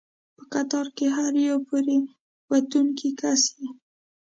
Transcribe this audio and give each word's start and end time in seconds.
په 0.35 0.43
قطار 0.53 0.87
کې 0.97 1.07
هر 1.17 1.33
یو 1.47 1.57
پورې 1.67 1.97
ووتونکی 2.49 3.09
کس 3.21 3.41
یې. 3.57 3.67